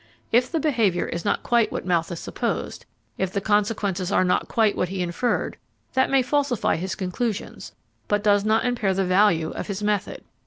If 0.31 0.51
the 0.51 0.59
behaviour 0.59 1.05
is 1.05 1.23
not 1.23 1.43
quite 1.43 1.71
what 1.71 1.85
Malthus 1.85 2.19
supposed, 2.19 2.87
if 3.19 3.31
the 3.31 3.39
consequences 3.39 4.11
are 4.11 4.23
not 4.23 4.47
quite 4.47 4.75
what 4.75 4.89
he 4.89 5.03
inferred, 5.03 5.57
that 5.93 6.09
may 6.09 6.23
falsify 6.23 6.77
his 6.77 6.95
conclusions, 6.95 7.73
but 8.07 8.23
does 8.23 8.43
not 8.43 8.65
impair 8.65 8.95
the 8.95 9.05
value 9.05 9.51
of 9.51 9.67
his 9.67 9.83
method. 9.83 10.23